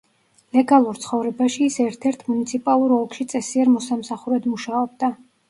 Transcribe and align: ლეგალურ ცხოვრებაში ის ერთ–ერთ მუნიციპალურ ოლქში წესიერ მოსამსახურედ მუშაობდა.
ლეგალურ 0.59 1.01
ცხოვრებაში 1.03 1.67
ის 1.71 1.77
ერთ–ერთ 1.83 2.23
მუნიციპალურ 2.31 2.95
ოლქში 2.97 3.27
წესიერ 3.35 3.71
მოსამსახურედ 3.77 4.51
მუშაობდა. 4.57 5.13